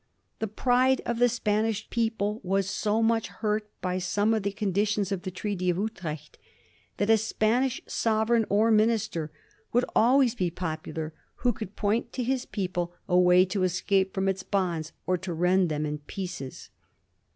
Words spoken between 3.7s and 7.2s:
by some of the conditions of the Treaty of Utrecht that a